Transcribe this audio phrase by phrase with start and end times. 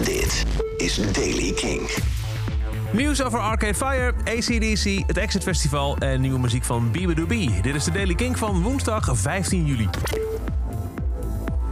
[0.00, 0.44] Dit
[0.76, 1.90] is Daily King.
[2.92, 7.60] Nieuws over Arcade Fire, ACDC, het Exit Festival en nieuwe muziek van Bee.
[7.62, 9.88] Dit is de Daily King van woensdag 15 juli.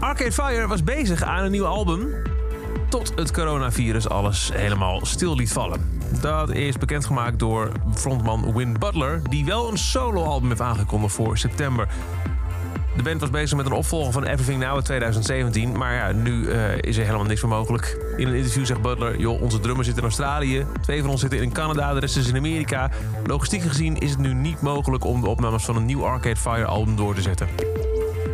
[0.01, 2.09] Arcade Fire was bezig aan een nieuw album
[2.89, 6.01] tot het coronavirus alles helemaal stil liet vallen.
[6.21, 11.89] Dat is bekendgemaakt door frontman Win Butler, die wel een soloalbum heeft aangekondigd voor september.
[12.97, 15.79] De band was bezig met een opvolger van Everything Now in 2017.
[15.79, 18.15] Maar ja, nu uh, is er helemaal niks meer mogelijk.
[18.17, 19.19] In een interview zegt Butler...
[19.19, 20.67] joh, onze drummer zit in Australië.
[20.81, 22.91] Twee van ons zitten in Canada, de rest is in Amerika.
[23.25, 25.05] Logistiek gezien is het nu niet mogelijk...
[25.05, 27.49] om de opnames van een nieuw Arcade Fire album door te zetten.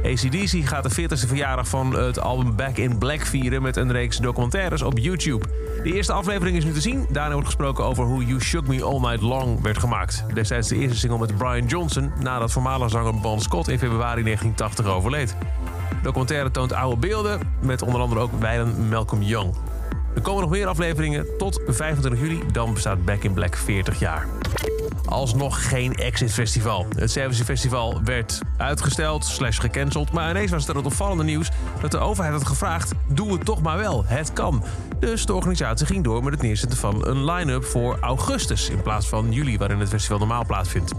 [0.07, 4.17] ACDC gaat de 40ste verjaardag van het album Back in Black vieren met een reeks
[4.17, 5.47] documentaires op YouTube.
[5.83, 7.07] De eerste aflevering is nu te zien.
[7.11, 10.25] Daarna wordt gesproken over hoe You Shook Me All Night Long werd gemaakt.
[10.35, 14.87] Destijds de eerste single met Brian Johnson nadat voormalig zanger Bon Scott in februari 1980
[14.87, 15.37] overleed.
[15.89, 19.55] De documentaire toont oude beelden met onder andere ook wijlen Malcolm Young.
[20.17, 24.27] Er komen nog meer afleveringen tot 25 juli, dan bestaat Back in Black 40 jaar
[25.07, 26.87] alsnog geen Exit Festival.
[26.97, 30.13] Het Service Festival werd uitgesteld, slash gecanceld.
[30.13, 32.93] Maar ineens was er het opvallende nieuws dat de overheid had gevraagd...
[33.07, 34.65] doe het toch maar wel, het kan.
[34.99, 38.71] Dus de organisatie ging door met het neerzetten van een line-up voor augustus...
[38.71, 40.93] in plaats van juli, waarin het festival normaal plaatsvindt.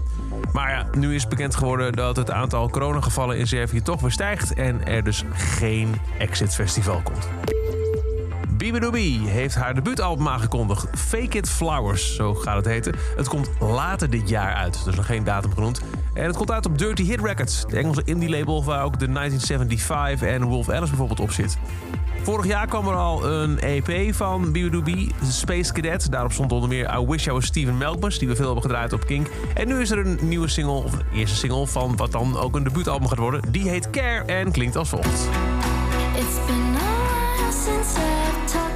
[0.52, 4.54] Maar ja, nu is bekend geworden dat het aantal coronagevallen in Servië toch weer stijgt...
[4.54, 7.28] en er dus geen Exit Festival komt.
[8.72, 10.86] Bibidobi heeft haar debuutalbum aangekondigd.
[10.98, 12.94] Fake It Flowers, zo gaat het heten.
[13.16, 15.80] Het komt later dit jaar uit, dus nog geen datum genoemd.
[16.14, 20.28] En het komt uit op Dirty Hit Records, de Engelse indie-label waar ook de 1975
[20.28, 21.58] en Wolf Alice bijvoorbeeld op zit.
[22.22, 26.10] Vorig jaar kwam er al een EP van Bibidobi, Space Cadet.
[26.10, 28.92] Daarop stond onder meer I Wish I Was Steven Melkmus, die we veel hebben gedraaid
[28.92, 29.26] op Kink.
[29.54, 32.64] En nu is er een nieuwe single, of eerste single van wat dan ook een
[32.64, 33.42] debuutalbum gaat worden.
[33.50, 35.28] Die heet Care en klinkt als volgt.
[37.50, 38.67] since that time.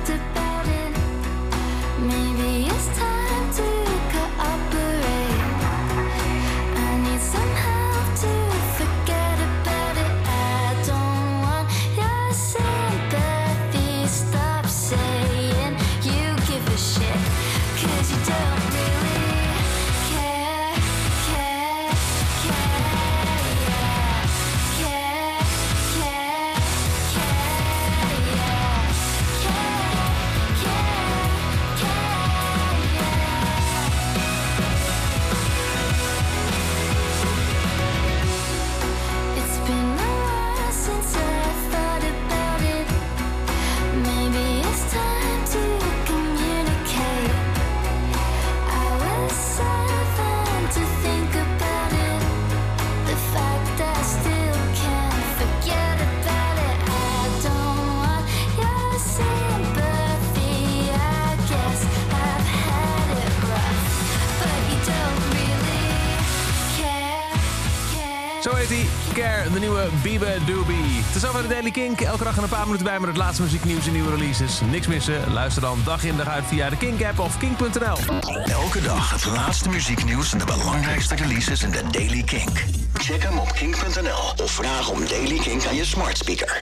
[68.43, 68.87] Zo heet hij.
[69.13, 70.77] Care, de nieuwe Biba Doobie.
[70.77, 72.01] Het is over de Daily Kink.
[72.01, 74.61] Elke dag een paar minuten bij met het laatste muzieknieuws en nieuwe releases.
[74.71, 75.33] Niks missen?
[75.33, 77.97] Luister dan dag in dag uit via de Kink-app of kink.nl.
[78.45, 82.65] Elke dag het laatste muzieknieuws en de belangrijkste releases in de Daily Kink.
[82.93, 86.61] Check hem op kink.nl of vraag om Daily Kink aan je smart speaker.